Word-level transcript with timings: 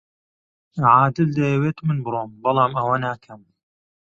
عادل 0.91 1.27
دەیەوێت 1.39 1.77
من 1.87 1.97
بڕۆم، 2.05 2.31
بەڵام 2.43 2.71
ئەوە 2.79 2.95
ناکەم. 3.05 3.41